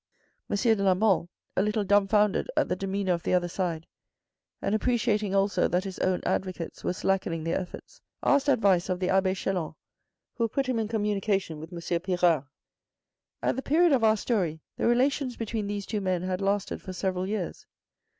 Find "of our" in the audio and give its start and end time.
13.93-14.17